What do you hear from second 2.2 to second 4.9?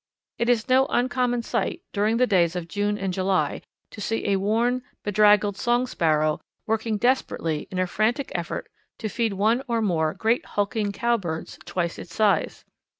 days of June and July, to see a worn,